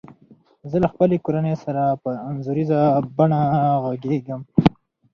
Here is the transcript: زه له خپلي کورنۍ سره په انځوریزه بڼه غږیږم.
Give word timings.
زه 0.69 0.77
له 0.83 0.87
خپلي 0.93 1.15
کورنۍ 1.25 1.55
سره 1.63 1.83
په 2.03 2.09
انځوریزه 2.29 2.79
بڼه 3.17 3.41
غږیږم. 3.83 4.41